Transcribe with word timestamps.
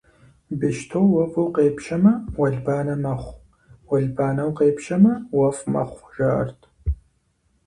Бещто 0.59 0.99
уэфӀу 1.13 1.47
къепщэмэ, 1.55 2.13
уэлбанэ 2.39 2.95
мэхъу, 3.03 3.37
уэлбанэу 3.89 4.51
къепщэмэ, 4.57 5.13
уэфӀ 5.37 5.65
мэхъу, 5.73 6.09
жаӀэрт. 6.15 6.59